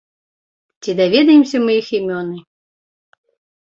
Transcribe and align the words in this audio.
Ці 0.81 0.91
даведаемся 1.01 1.57
мы 1.69 1.79
іх 1.85 1.95
імёны? 2.01 2.37